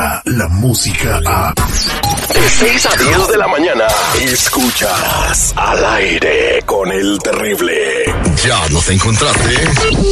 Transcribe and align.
llega 0.00 0.22
la 0.24 0.48
música 0.48 1.20
a... 1.26 1.54
De 2.32 2.48
6 2.48 2.86
a 2.86 2.96
10 2.96 3.28
de 3.28 3.36
la 3.36 3.48
mañana, 3.48 3.86
escuchas 4.20 5.52
al 5.56 5.84
aire 5.84 6.62
con 6.64 6.90
el 6.90 7.18
terrible. 7.18 7.74
Ya 8.44 8.68
nos 8.70 8.88
encontraste. 8.88 9.54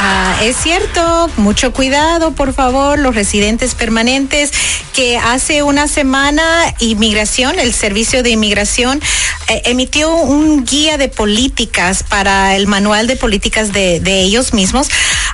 Ah, 0.00 0.38
es 0.44 0.56
cierto, 0.56 1.28
mucho 1.38 1.72
cuidado, 1.72 2.30
por 2.32 2.54
favor, 2.54 3.00
los 3.00 3.16
residentes 3.16 3.74
permanentes 3.74 4.52
que 4.94 5.18
hace 5.18 5.64
una 5.64 5.88
semana 5.88 6.42
Inmigración, 6.78 7.58
el 7.58 7.74
Servicio 7.74 8.22
de 8.22 8.30
Inmigración, 8.30 9.00
eh, 9.48 9.62
emitió 9.64 10.14
un 10.14 10.64
guía 10.64 10.98
de 10.98 11.08
políticas 11.08 12.04
para 12.04 12.54
el 12.54 12.68
manual 12.68 13.08
de 13.08 13.16
políticas 13.16 13.72
de, 13.72 14.00
ellos 14.22 14.54
mismos 14.54 14.88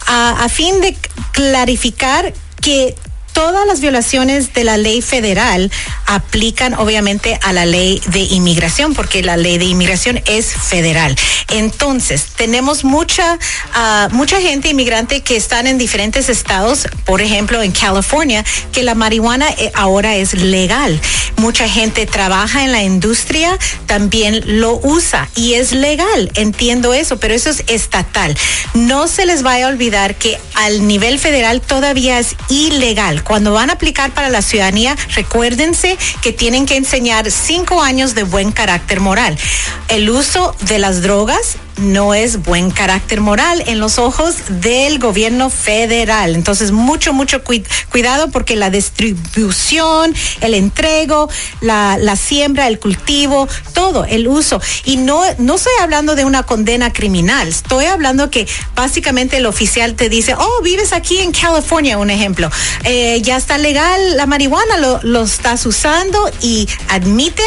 a- 0.06 0.42
a 0.44 0.48
fin 0.48 0.80
de 0.80 0.96
clarificar 1.32 2.32
que 2.62 2.94
todas 3.34 3.66
las 3.66 3.80
violaciones 3.80 4.54
de 4.54 4.64
la 4.64 4.78
ley 4.78 5.02
federal 5.02 5.70
aplican 6.06 6.72
obviamente 6.74 7.38
a 7.42 7.52
la 7.52 7.66
ley 7.66 8.00
de 8.06 8.20
inmigración, 8.20 8.94
porque 8.94 9.22
la 9.22 9.36
ley 9.36 9.58
de 9.58 9.66
inmigración 9.66 10.22
es 10.24 10.54
federal. 10.54 11.14
Entonces, 11.50 12.28
tenemos 12.36 12.84
mucha, 12.84 13.38
ah, 13.74 14.08
mucha 14.12 14.40
gente 14.40 14.68
inmigrante 14.68 15.20
que 15.20 15.36
están 15.36 15.66
en 15.66 15.76
diferentes 15.76 16.28
estados, 16.28 16.86
por 17.04 17.20
ejemplo, 17.20 17.60
en 17.60 17.72
California, 17.72 18.44
que 18.72 18.82
la 18.82 18.94
marihuana 18.94 19.50
eh, 19.50 19.72
ahora 19.74 20.14
es 20.16 20.34
legal. 20.34 21.00
Mucha 21.36 21.68
gente 21.68 22.06
trabaja 22.06 22.62
en 22.62 22.70
la 22.70 22.84
industria, 22.84 23.58
también 23.86 24.42
lo 24.60 24.80
usa 24.82 25.28
y 25.34 25.54
es 25.54 25.72
legal. 25.72 26.30
Entiendo 26.34 26.94
eso, 26.94 27.18
pero 27.18 27.34
eso 27.34 27.50
es 27.50 27.64
estatal. 27.66 28.36
No 28.74 29.08
se 29.08 29.26
les 29.26 29.42
vaya 29.42 29.66
a 29.66 29.70
olvidar 29.70 30.14
que 30.14 30.38
al 30.54 30.86
nivel 30.86 31.18
federal 31.18 31.60
todavía 31.60 32.20
es 32.20 32.36
ilegal. 32.48 33.23
Cuando 33.24 33.52
van 33.52 33.70
a 33.70 33.74
aplicar 33.74 34.12
para 34.12 34.28
la 34.28 34.42
ciudadanía, 34.42 34.96
recuérdense 35.14 35.98
que 36.22 36.32
tienen 36.32 36.66
que 36.66 36.76
enseñar 36.76 37.30
cinco 37.30 37.82
años 37.82 38.14
de 38.14 38.22
buen 38.22 38.52
carácter 38.52 39.00
moral. 39.00 39.36
El 39.88 40.10
uso 40.10 40.54
de 40.60 40.78
las 40.78 41.02
drogas 41.02 41.56
no 41.76 42.14
es 42.14 42.42
buen 42.42 42.70
carácter 42.70 43.20
moral 43.20 43.62
en 43.66 43.80
los 43.80 43.98
ojos 43.98 44.36
del 44.48 44.98
gobierno 44.98 45.50
federal. 45.50 46.34
Entonces, 46.34 46.70
mucho, 46.72 47.12
mucho 47.12 47.42
cui- 47.42 47.64
cuidado 47.90 48.28
porque 48.30 48.56
la 48.56 48.70
distribución, 48.70 50.14
el 50.40 50.54
entrego, 50.54 51.28
la, 51.60 51.96
la 51.98 52.16
siembra, 52.16 52.68
el 52.68 52.78
cultivo, 52.78 53.48
todo, 53.72 54.04
el 54.04 54.28
uso. 54.28 54.60
Y 54.84 54.96
no, 54.96 55.22
no 55.38 55.56
estoy 55.56 55.72
hablando 55.80 56.14
de 56.14 56.24
una 56.24 56.42
condena 56.44 56.92
criminal, 56.92 57.48
estoy 57.48 57.86
hablando 57.86 58.30
que 58.30 58.46
básicamente 58.74 59.38
el 59.38 59.46
oficial 59.46 59.94
te 59.94 60.08
dice, 60.08 60.34
oh, 60.34 60.62
vives 60.62 60.92
aquí 60.92 61.18
en 61.18 61.32
California, 61.32 61.98
un 61.98 62.10
ejemplo, 62.10 62.50
Eh, 62.84 63.20
ya 63.22 63.36
está 63.36 63.58
legal 63.58 64.16
la 64.16 64.26
marihuana, 64.26 64.76
lo, 64.78 65.00
lo 65.02 65.22
estás 65.22 65.64
usando 65.66 66.30
y 66.40 66.68
admiten 66.88 67.46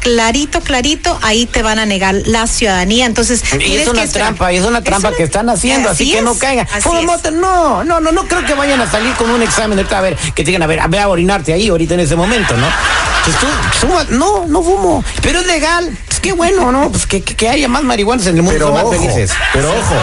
clarito, 0.00 0.60
clarito, 0.60 1.18
ahí 1.22 1.46
te 1.46 1.62
van 1.62 1.78
a 1.78 1.86
negar 1.86 2.14
la 2.26 2.46
ciudadanía. 2.46 3.06
Entonces, 3.06 3.42
Y 3.60 3.76
es 3.76 3.88
una 3.88 4.02
que 4.02 4.08
trampa, 4.08 4.52
y 4.52 4.56
es 4.56 4.64
una 4.64 4.82
trampa 4.82 5.12
que 5.12 5.22
están 5.22 5.48
haciendo, 5.48 5.90
así, 5.90 6.04
Así 6.04 6.12
que 6.12 6.22
no 6.22 6.38
caigan. 6.38 6.66
No, 7.32 7.84
no, 7.84 8.00
no, 8.00 8.12
no 8.12 8.26
creo 8.26 8.44
que 8.44 8.54
vayan 8.54 8.80
a 8.80 8.90
salir 8.90 9.14
con 9.14 9.30
un 9.30 9.42
examen 9.42 9.78
ahorita, 9.78 9.98
a 9.98 10.00
ver, 10.00 10.16
que 10.16 10.42
te 10.42 10.44
digan, 10.44 10.62
a 10.62 10.66
ver, 10.66 10.80
ve 10.88 10.98
a 10.98 11.08
orinarte 11.08 11.52
ahí 11.52 11.68
ahorita 11.68 11.94
en 11.94 12.00
ese 12.00 12.16
momento, 12.16 12.56
¿no? 12.56 12.66
Pues 13.24 13.36
tú, 13.38 13.86
fuma- 13.86 14.08
no, 14.08 14.46
no 14.46 14.62
fumo, 14.62 15.04
pero 15.22 15.40
es 15.40 15.46
legal. 15.46 15.96
Pues 16.18 16.32
qué 16.32 16.32
bueno, 16.32 16.72
¿no? 16.72 16.90
Pues 16.90 17.06
que, 17.06 17.22
que, 17.22 17.48
haya 17.48 17.68
más 17.68 17.84
marihuanas 17.84 18.26
en 18.26 18.34
el 18.36 18.42
mundo, 18.42 18.54
Pero 18.58 18.66
son 18.66 18.74
más 18.74 18.84
ojo, 18.84 18.92
felices. 18.94 19.30
pero 19.52 19.70
ojo, 19.70 19.94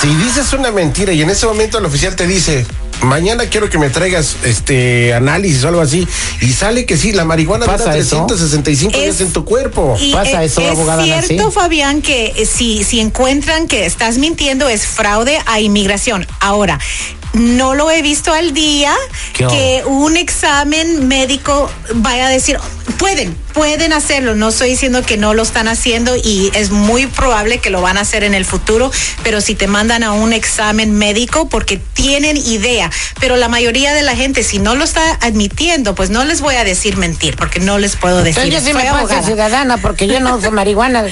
si 0.00 0.12
dices 0.16 0.52
una 0.54 0.72
mentira 0.72 1.12
y 1.12 1.22
en 1.22 1.30
ese 1.30 1.46
momento 1.46 1.78
el 1.78 1.84
oficial 1.84 2.16
te 2.16 2.26
dice, 2.26 2.66
mañana 3.02 3.44
quiero 3.46 3.70
que 3.70 3.78
me 3.78 3.88
traigas 3.88 4.38
este 4.42 5.14
análisis 5.14 5.62
o 5.62 5.68
algo 5.68 5.80
así, 5.80 6.08
y 6.40 6.52
sale 6.52 6.84
que 6.84 6.96
sí, 6.96 7.12
la 7.12 7.24
marihuana 7.24 7.64
¿Pasa 7.66 7.84
dura 7.84 7.96
eso? 7.96 8.26
365 8.26 8.98
días 8.98 9.14
Es- 9.14 9.20
en 9.20 9.32
tu 9.32 9.44
cuerpo. 9.44 9.96
Y, 10.00 10.12
¿Pasa 10.12 10.42
eso, 10.42 10.60
es 10.62 10.70
abogada 10.72 11.04
cierto, 11.04 11.32
Nancy? 11.36 11.52
Fabián, 11.54 12.02
que 12.02 12.32
eh, 12.36 12.44
si, 12.44 12.82
si 12.82 12.98
encuentran 12.98 13.68
que 13.68 13.86
estás 13.86 14.18
mintiendo 14.18 14.68
es 14.68 14.84
fraude 14.84 15.38
a 15.46 15.60
inmigración. 15.60 16.26
Ahora, 16.40 16.80
no 17.34 17.74
lo 17.74 17.90
he 17.90 18.02
visto 18.02 18.30
al 18.34 18.52
día 18.52 18.94
¿Qué 19.32 19.46
que 19.46 19.82
un 19.86 20.16
examen 20.18 21.08
médico 21.08 21.70
vaya 21.94 22.26
a 22.26 22.30
decir, 22.30 22.58
pueden, 22.98 23.34
pueden 23.54 23.92
hacerlo. 23.92 24.34
No 24.34 24.48
estoy 24.48 24.70
diciendo 24.70 25.02
que 25.02 25.16
no 25.16 25.34
lo 25.34 25.42
están 25.42 25.68
haciendo 25.68 26.16
y 26.16 26.50
es 26.54 26.70
muy 26.70 27.06
probable 27.06 27.58
que 27.58 27.70
lo 27.70 27.80
van 27.82 27.98
a 27.98 28.02
hacer 28.02 28.24
en 28.24 28.34
el 28.34 28.44
futuro, 28.44 28.90
pero 29.22 29.40
si 29.40 29.54
te 29.54 29.66
mandan 29.66 30.02
a 30.02 30.12
un 30.12 30.32
examen 30.32 30.92
médico 30.92 31.48
porque 31.48 31.78
tienen 31.92 32.36
idea, 32.36 32.90
pero 33.20 33.36
la 33.36 33.48
mayoría 33.48 33.92
de 33.94 34.02
la 34.02 34.14
gente 34.16 34.42
si 34.42 34.58
no 34.58 34.74
lo 34.74 34.84
está 34.84 35.18
admitiendo, 35.20 35.94
pues 35.94 36.10
no 36.10 36.24
les 36.24 36.40
voy 36.40 36.54
a 36.56 36.64
decir 36.64 36.96
mentir 36.96 37.36
porque 37.36 37.60
no 37.60 37.78
les 37.78 37.96
puedo 37.96 38.22
decir. 38.22 38.42
Entonces 38.42 38.52
yo 38.52 38.66
sí 38.66 38.72
Soy 38.72 39.16
me 39.16 39.22
ciudadana 39.22 39.76
porque 39.78 40.06
yo 40.06 40.20
no 40.20 40.36
uso 40.36 40.50
marihuana. 40.50 41.04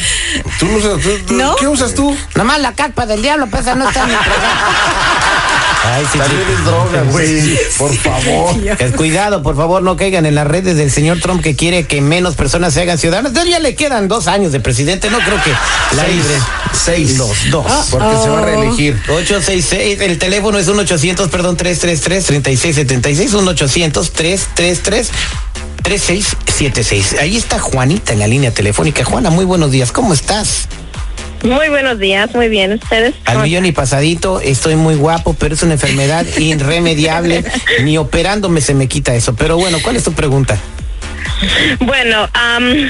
¿Tú 0.58 0.66
no 0.66 0.76
usas- 0.78 1.00
tú- 1.02 1.18
tú- 1.26 1.34
¿No? 1.34 1.56
¿Qué 1.56 1.66
usas 1.68 1.94
tú? 1.94 2.16
Nomás 2.34 2.60
la 2.60 2.72
carpa 2.72 3.06
del 3.06 3.22
diablo, 3.22 3.46
pues 3.48 3.62
esa 3.62 3.74
no 3.74 3.88
está 3.88 4.02
en 4.04 4.08
mi. 4.08 4.14
Ay, 5.82 6.06
sí, 6.12 6.18
También 6.18 6.42
es 6.50 6.64
droga, 6.64 7.02
güey. 7.10 7.58
Por 7.78 7.94
favor. 7.96 8.54
Cuidado, 8.96 9.42
por 9.42 9.56
favor, 9.56 9.82
no 9.82 9.96
caigan 9.96 10.26
en 10.26 10.34
las 10.34 10.46
redes 10.46 10.76
del 10.76 10.90
señor 10.90 11.20
Trump 11.20 11.42
que 11.42 11.56
quiere 11.60 11.84
que 11.84 12.00
menos 12.00 12.36
personas 12.36 12.72
se 12.72 12.80
hagan 12.80 12.96
ciudadanas. 12.96 13.34
Ya 13.46 13.58
le 13.58 13.74
quedan 13.74 14.08
dos 14.08 14.28
años 14.28 14.50
de 14.50 14.60
presidente, 14.60 15.10
no 15.10 15.18
creo 15.18 15.36
que 15.44 15.50
la 15.94 16.04
Seis. 16.04 16.14
libre. 16.16 16.34
Seis. 16.72 17.18
Los 17.18 17.50
dos. 17.50 17.66
Porque 17.90 18.16
se 18.22 18.30
va 18.30 18.38
a 18.38 18.46
reelegir. 18.46 18.94
866, 19.06 20.00
el 20.00 20.16
teléfono 20.16 20.56
es 20.56 20.66
1-800, 20.70 21.28
perdón, 21.28 21.58
333-3676, 21.58 23.28
1-800-333. 23.34 25.08
3676. 25.82 27.16
Ahí 27.20 27.36
está 27.36 27.58
Juanita 27.58 28.14
en 28.14 28.20
la 28.20 28.26
línea 28.26 28.52
telefónica. 28.54 29.04
Juana, 29.04 29.28
muy 29.28 29.44
buenos 29.44 29.70
días. 29.70 29.92
¿Cómo 29.92 30.14
estás? 30.14 30.66
Muy 31.42 31.68
buenos 31.68 31.98
días, 31.98 32.34
muy 32.34 32.48
bien. 32.48 32.72
¿Ustedes? 32.82 33.14
Al 33.26 33.42
millón 33.42 33.66
y 33.66 33.72
pasadito, 33.72 34.40
estoy 34.40 34.76
muy 34.76 34.94
guapo, 34.94 35.34
pero 35.34 35.54
es 35.54 35.62
una 35.62 35.74
enfermedad 35.74 36.24
irremediable. 36.38 37.44
Ni 37.82 37.98
operándome 37.98 38.62
se 38.62 38.72
me 38.72 38.88
quita 38.88 39.14
eso. 39.14 39.34
Pero 39.34 39.58
bueno, 39.58 39.76
¿cuál 39.82 39.96
es 39.96 40.04
tu 40.04 40.12
pregunta? 40.12 40.58
Bueno, 41.80 42.28
am, 42.34 42.88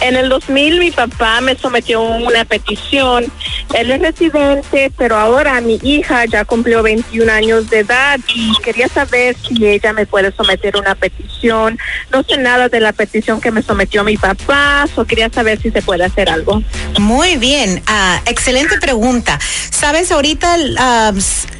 en 0.00 0.16
el 0.16 0.28
2000 0.28 0.78
mi 0.78 0.90
papá 0.90 1.40
me 1.40 1.56
sometió 1.56 2.02
una 2.02 2.44
petición. 2.44 3.26
Él 3.74 3.90
es 3.90 4.00
residente, 4.00 4.92
pero 4.96 5.16
ahora 5.16 5.60
mi 5.60 5.78
hija 5.82 6.24
ya 6.24 6.44
cumplió 6.44 6.82
21 6.82 7.30
años 7.30 7.68
de 7.70 7.80
edad 7.80 8.18
y 8.34 8.52
quería 8.62 8.88
saber 8.88 9.36
si 9.36 9.66
ella 9.66 9.92
me 9.92 10.06
puede 10.06 10.32
someter 10.32 10.76
una 10.76 10.94
petición. 10.94 11.78
No 12.10 12.22
sé 12.22 12.38
nada 12.38 12.68
de 12.68 12.80
la 12.80 12.92
petición 12.92 13.40
que 13.40 13.50
me 13.50 13.62
sometió 13.62 14.04
mi 14.04 14.16
papá, 14.16 14.86
o 14.94 15.04
quería 15.04 15.30
saber 15.30 15.60
si 15.60 15.70
se 15.70 15.82
puede 15.82 16.04
hacer 16.04 16.30
algo. 16.30 16.62
Muy 16.98 17.36
bien, 17.36 17.82
ah, 17.86 18.20
excelente 18.26 18.78
pregunta. 18.80 19.38
¿Sabes 19.70 20.10
ahorita, 20.12 20.56
ah, 20.78 21.12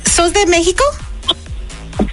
sos 0.05 0.33
de 0.33 0.47
México? 0.47 0.85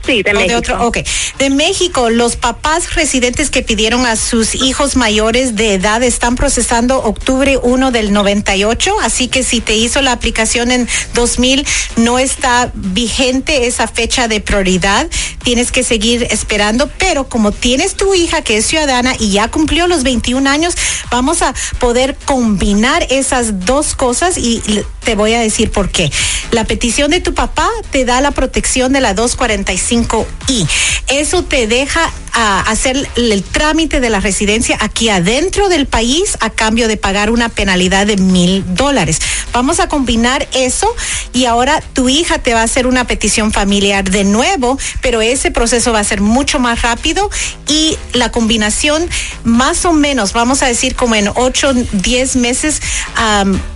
Sí, 0.06 0.24
de 0.24 0.32
¿O 0.32 0.36
México. 0.36 0.58
otro? 0.58 0.88
Ok. 0.88 0.98
De 1.40 1.50
México, 1.50 2.10
los 2.10 2.36
papás 2.36 2.96
residentes 2.96 3.50
que 3.50 3.62
pidieron 3.62 4.06
a 4.06 4.16
sus 4.16 4.56
hijos 4.56 4.96
mayores 4.96 5.56
de 5.56 5.74
edad 5.74 6.04
están 6.04 6.36
procesando 6.36 7.00
octubre 7.04 7.58
1 7.58 7.92
del 7.92 8.14
98, 8.14 8.96
así 9.02 9.28
que 9.28 9.44
si 9.44 9.62
te 9.62 9.76
hizo 9.76 10.02
la 10.02 10.12
aplicación 10.12 10.72
en 10.72 10.88
2000, 11.14 11.66
no 11.98 12.20
está 12.20 12.72
vigente 12.74 13.68
esa 13.68 13.88
fecha 13.88 14.28
de 14.28 14.42
prioridad. 14.42 15.08
Tienes 15.44 15.72
que 15.72 15.84
seguir 15.84 16.28
esperando, 16.30 16.90
pero 16.98 17.28
como 17.28 17.52
tienes 17.52 17.96
tu 17.96 18.14
hija 18.14 18.42
que 18.42 18.58
es 18.58 18.66
ciudadana 18.66 19.16
y 19.20 19.32
ya 19.32 19.48
cumplió 19.50 19.88
los 19.88 20.04
21 20.04 20.50
años, 20.50 20.76
vamos 21.10 21.42
a 21.42 21.54
poder 21.80 22.16
combinar 22.26 23.06
esas 23.10 23.66
dos 23.66 23.96
cosas 23.96 24.38
y 24.38 24.62
te 25.04 25.16
voy 25.16 25.34
a 25.34 25.40
decir 25.40 25.72
por 25.72 25.90
qué. 25.90 26.12
La 26.52 26.64
petición 26.66 27.12
de 27.12 27.22
tu 27.22 27.34
papá 27.34 27.70
te 27.92 28.06
da 28.06 28.22
la 28.22 28.32
protección 28.32 28.94
de 28.94 29.02
la 29.02 29.14
245I. 29.76 30.68
Eso 31.08 31.44
te 31.44 31.68
deja 31.68 32.12
a 32.36 32.60
hacer 32.60 33.08
el 33.16 33.44
trámite 33.44 34.02
de 34.02 34.10
la 34.10 34.20
residencia 34.20 34.78
aquí 34.82 35.08
adentro 35.08 35.70
del 35.70 35.86
país 35.86 36.38
a 36.42 36.50
cambio 36.50 36.90
de 36.90 36.98
pagar 36.98 37.32
una 37.32 37.48
penalidad 37.48 38.06
de 38.06 38.18
mil 38.18 38.64
dólares. 38.76 39.20
Vamos 39.54 39.80
a 39.80 39.88
combinar 39.88 40.46
eso 40.54 40.94
y 41.32 41.46
ahora 41.46 41.82
tu 41.94 42.10
hija 42.10 42.40
te 42.40 42.54
va 42.54 42.60
a 42.60 42.64
hacer 42.64 42.88
una 42.88 43.08
petición 43.08 43.54
familiar 43.54 44.10
de 44.10 44.26
nuevo, 44.26 44.78
pero 45.02 45.22
ese 45.22 45.50
proceso 45.50 45.94
va 45.94 46.00
a 46.00 46.04
ser 46.04 46.20
mucho 46.20 46.60
más 46.60 46.82
rápido 46.82 47.30
y 47.70 47.98
la 48.12 48.32
combinación 48.32 49.10
más 49.46 49.86
o 49.86 49.94
menos, 49.94 50.34
vamos 50.34 50.62
a 50.62 50.68
decir 50.68 50.96
como 50.96 51.16
en 51.16 51.30
8, 51.34 51.74
10 51.94 52.36
meses, 52.36 52.82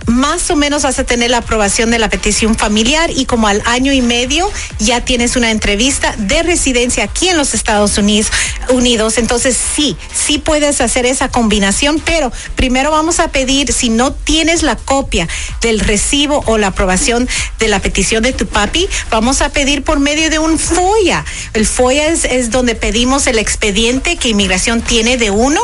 más 0.06 0.50
o 0.50 0.56
menos 0.56 0.82
vas 0.82 0.98
a 0.98 1.04
tener 1.04 1.30
la 1.30 1.38
aprobación 1.38 1.90
de 1.90 1.98
la 1.98 2.10
petición 2.10 2.56
familiar 2.56 3.10
y 3.10 3.24
como 3.24 3.48
al 3.48 3.62
año 3.64 3.94
y 3.94 4.02
medio 4.02 4.50
ya 4.78 5.02
tienes 5.02 5.36
una 5.36 5.50
entrevista 5.50 5.89
de 6.18 6.42
residencia 6.42 7.04
aquí 7.04 7.28
en 7.28 7.36
los 7.36 7.54
Estados 7.54 7.98
Unidos. 7.98 8.30
Unidos, 8.68 9.18
entonces 9.18 9.56
sí, 9.56 9.96
sí 10.12 10.38
puedes 10.38 10.80
hacer 10.80 11.06
esa 11.06 11.28
combinación, 11.28 12.00
pero 12.04 12.32
primero 12.54 12.90
vamos 12.90 13.18
a 13.18 13.28
pedir, 13.28 13.72
si 13.72 13.88
no 13.88 14.12
tienes 14.12 14.62
la 14.62 14.76
copia 14.76 15.26
del 15.60 15.80
recibo 15.80 16.42
o 16.46 16.58
la 16.58 16.68
aprobación 16.68 17.28
de 17.58 17.68
la 17.68 17.80
petición 17.80 18.22
de 18.22 18.32
tu 18.32 18.46
papi, 18.46 18.88
vamos 19.10 19.42
a 19.42 19.48
pedir 19.48 19.82
por 19.82 19.98
medio 19.98 20.30
de 20.30 20.38
un 20.38 20.58
FOIA. 20.58 21.24
El 21.52 21.66
FOIA 21.66 22.08
es, 22.08 22.24
es 22.24 22.50
donde 22.50 22.74
pedimos 22.74 23.26
el 23.26 23.38
expediente 23.38 24.16
que 24.16 24.28
inmigración 24.28 24.82
tiene 24.82 25.16
de 25.16 25.30
uno 25.30 25.60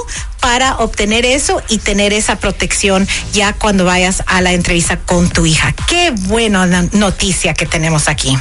para 0.46 0.76
obtener 0.76 1.26
eso 1.26 1.60
y 1.68 1.78
tener 1.78 2.12
esa 2.12 2.38
protección 2.38 3.08
ya 3.32 3.52
cuando 3.52 3.84
vayas 3.84 4.22
a 4.28 4.40
la 4.40 4.52
entrevista 4.52 4.96
con 4.96 5.28
tu 5.28 5.44
hija. 5.44 5.74
Qué 5.88 6.12
buena 6.12 6.64
na- 6.66 6.88
noticia 6.92 7.52
que 7.52 7.66
tenemos 7.66 8.06
aquí. 8.08 8.38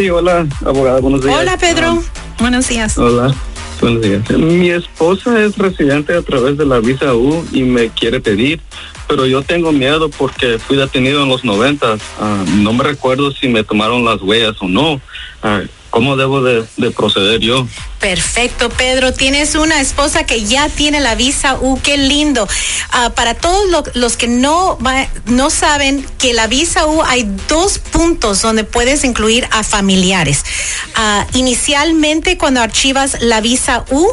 Sí, 0.00 0.08
hola, 0.08 0.46
abogada, 0.64 0.98
buenos 1.00 1.22
días. 1.22 1.36
Hola 1.38 1.58
Pedro, 1.58 2.02
buenos 2.38 2.66
días. 2.70 2.96
Hola, 2.96 3.34
buenos 3.82 4.00
días. 4.00 4.30
Mi 4.30 4.70
esposa 4.70 5.38
es 5.44 5.58
residente 5.58 6.16
a 6.16 6.22
través 6.22 6.56
de 6.56 6.64
la 6.64 6.80
visa 6.80 7.12
U 7.12 7.44
y 7.52 7.64
me 7.64 7.90
quiere 7.90 8.18
pedir, 8.18 8.62
pero 9.06 9.26
yo 9.26 9.42
tengo 9.42 9.72
miedo 9.72 10.08
porque 10.08 10.58
fui 10.58 10.78
detenido 10.78 11.22
en 11.22 11.28
los 11.28 11.44
noventas. 11.44 12.00
Ah, 12.18 12.42
no 12.62 12.72
me 12.72 12.82
recuerdo 12.82 13.30
si 13.32 13.48
me 13.48 13.62
tomaron 13.62 14.02
las 14.06 14.22
huellas 14.22 14.56
o 14.60 14.68
no. 14.68 15.02
Ah, 15.42 15.60
¿Cómo 15.90 16.16
debo 16.16 16.40
de, 16.42 16.64
de 16.76 16.90
proceder 16.92 17.40
yo? 17.40 17.66
Perfecto, 17.98 18.70
Pedro. 18.70 19.12
Tienes 19.12 19.56
una 19.56 19.80
esposa 19.80 20.24
que 20.24 20.44
ya 20.44 20.68
tiene 20.68 21.00
la 21.00 21.16
visa 21.16 21.56
U. 21.60 21.80
Qué 21.82 21.96
lindo. 21.98 22.48
Ah, 22.92 23.10
para 23.14 23.34
todos 23.34 23.68
lo- 23.68 23.82
los 23.94 24.16
que 24.16 24.28
no, 24.28 24.78
no 25.26 25.50
saben 25.50 26.06
que 26.18 26.32
la 26.32 26.46
visa 26.46 26.86
U 26.86 27.02
hay 27.02 27.28
dos 27.48 27.78
puntos 27.80 28.40
donde 28.40 28.62
puedes 28.64 29.02
incluir 29.04 29.48
a 29.50 29.64
familiares. 29.64 30.44
Ah, 30.94 31.26
inicialmente, 31.34 32.38
cuando 32.38 32.60
archivas 32.62 33.16
la 33.20 33.40
visa 33.40 33.84
U, 33.90 34.06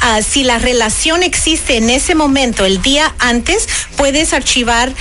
ah, 0.00 0.20
si 0.22 0.44
la 0.44 0.58
relación 0.58 1.22
existe 1.22 1.76
en 1.76 1.90
ese 1.90 2.14
momento, 2.14 2.64
el 2.64 2.80
día 2.80 3.14
antes, 3.18 3.68
puedes 3.96 4.32
archivar 4.32 4.92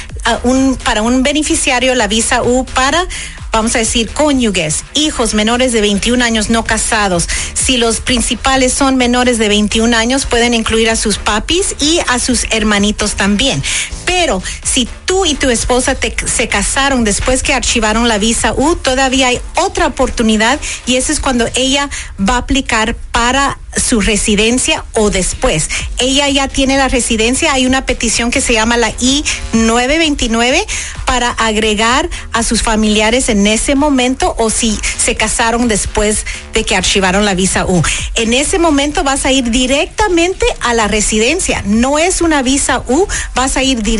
para 0.83 1.01
un 1.03 1.23
beneficiario 1.23 1.95
la 1.95 2.07
visa 2.07 2.43
U 2.43 2.65
para 2.65 3.07
vamos 3.57 3.75
a 3.75 3.79
decir, 3.79 4.09
cónyuges, 4.09 4.83
hijos 4.93 5.33
menores 5.33 5.71
de 5.71 5.81
21 5.81 6.23
años 6.23 6.51
no 6.51 6.63
casados. 6.63 7.27
Si 7.55 7.77
los 7.77 8.01
principales 8.01 8.71
son 8.71 8.97
menores 8.97 9.39
de 9.39 9.47
21 9.47 9.97
años, 9.97 10.27
pueden 10.27 10.53
incluir 10.53 10.91
a 10.91 10.95
sus 10.95 11.17
papis 11.17 11.75
y 11.79 11.99
a 12.07 12.19
sus 12.19 12.45
hermanitos 12.51 13.15
también. 13.15 13.63
Pero 14.07 14.41
si 14.63 14.87
tú 15.05 15.25
y 15.25 15.35
tu 15.35 15.49
esposa 15.49 15.95
se 16.25 16.47
casaron 16.47 17.03
después 17.03 17.43
que 17.43 17.53
archivaron 17.53 18.07
la 18.07 18.17
visa 18.17 18.53
U, 18.53 18.75
todavía 18.75 19.27
hay 19.27 19.41
otra 19.55 19.85
oportunidad 19.85 20.59
y 20.85 20.95
eso 20.95 21.11
es 21.11 21.19
cuando 21.19 21.45
ella 21.55 21.89
va 22.17 22.35
a 22.35 22.39
aplicar 22.39 22.95
para 23.11 23.59
su 23.75 24.01
residencia 24.01 24.85
o 24.93 25.09
después. 25.09 25.69
Ella 25.99 26.29
ya 26.29 26.47
tiene 26.47 26.77
la 26.77 26.87
residencia, 26.87 27.53
hay 27.53 27.65
una 27.65 27.85
petición 27.85 28.31
que 28.31 28.41
se 28.41 28.53
llama 28.53 28.77
la 28.77 28.89
I-929 28.99 30.65
para 31.05 31.29
agregar 31.31 32.09
a 32.33 32.43
sus 32.43 32.63
familiares 32.63 33.29
en 33.29 33.45
ese 33.45 33.75
momento 33.75 34.35
o 34.39 34.49
si 34.49 34.79
se 34.97 35.15
casaron 35.15 35.67
después 35.67 36.25
de 36.53 36.63
que 36.63 36.75
archivaron 36.75 37.25
la 37.25 37.35
visa 37.35 37.65
U. 37.65 37.83
En 38.15 38.33
ese 38.33 38.57
momento 38.57 39.03
vas 39.03 39.25
a 39.25 39.31
ir 39.31 39.51
directamente 39.51 40.45
a 40.61 40.73
la 40.73 40.87
residencia, 40.87 41.61
no 41.65 41.99
es 41.99 42.21
una 42.21 42.41
visa 42.41 42.83
U, 42.87 43.05
vas 43.35 43.57
a 43.57 43.63
ir 43.63 43.83
directamente 43.83 43.96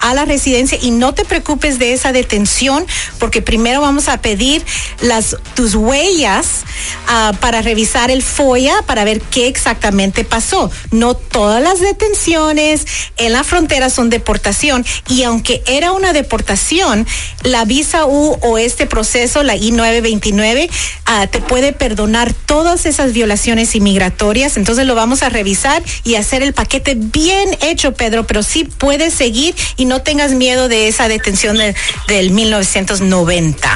a 0.00 0.14
la 0.14 0.24
residencia 0.24 0.78
y 0.80 0.90
no 0.90 1.14
te 1.14 1.24
preocupes 1.24 1.78
de 1.78 1.92
esa 1.92 2.12
detención 2.12 2.86
porque 3.18 3.42
primero 3.42 3.80
vamos 3.80 4.08
a 4.08 4.20
pedir 4.20 4.64
las 5.00 5.36
tus 5.54 5.74
huellas 5.74 6.64
ah, 7.08 7.32
para 7.40 7.62
revisar 7.62 8.10
el 8.10 8.22
FOIA 8.22 8.82
para 8.86 9.04
ver 9.04 9.20
qué 9.20 9.46
exactamente 9.46 10.24
pasó. 10.24 10.70
No 10.90 11.14
todas 11.14 11.62
las 11.62 11.80
detenciones 11.80 12.86
en 13.16 13.32
la 13.32 13.44
frontera 13.44 13.90
son 13.90 14.10
deportación 14.10 14.84
y 15.08 15.22
aunque 15.24 15.62
era 15.66 15.92
una 15.92 16.12
deportación, 16.12 17.06
la 17.42 17.64
visa 17.64 18.06
U 18.06 18.38
o 18.42 18.58
este 18.58 18.86
proceso, 18.86 19.42
la 19.42 19.56
I-929, 19.56 20.70
ah, 21.06 21.26
te 21.26 21.40
puede 21.40 21.72
perdonar 21.72 22.32
todas 22.32 22.86
esas 22.86 23.12
violaciones 23.12 23.74
inmigratorias. 23.74 24.56
Entonces 24.56 24.86
lo 24.86 24.94
vamos 24.94 25.22
a 25.22 25.28
revisar 25.28 25.82
y 26.04 26.16
hacer 26.16 26.42
el 26.42 26.52
paquete 26.52 26.94
bien 26.96 27.56
hecho, 27.60 27.94
Pedro, 27.94 28.26
pero 28.26 28.42
sí 28.42 28.64
puedes 28.92 29.14
seguir 29.14 29.54
y 29.78 29.86
no 29.86 30.02
tengas 30.02 30.32
miedo 30.32 30.68
de 30.68 30.86
esa 30.86 31.08
detención 31.08 31.56
de- 31.56 31.74
del 32.08 32.30
1990. 32.30 33.70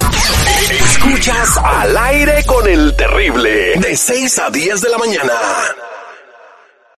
Escuchas 0.70 1.56
al 1.56 1.96
aire 1.96 2.44
con 2.46 2.68
el 2.68 2.94
terrible. 2.94 3.74
De 3.78 3.96
6 3.96 4.38
a 4.38 4.50
10 4.50 4.80
de 4.80 4.88
la 4.88 4.98
mañana. 4.98 5.32